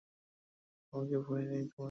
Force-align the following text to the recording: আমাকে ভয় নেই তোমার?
আমাকে 0.93 1.17
ভয় 1.19 1.43
নেই 1.43 1.63
তোমার? 1.65 1.79